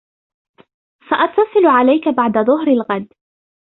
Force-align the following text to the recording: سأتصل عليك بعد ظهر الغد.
سأتصل 1.09 1.65
عليك 1.65 2.07
بعد 2.09 2.33
ظهر 2.37 2.67
الغد. 2.67 3.13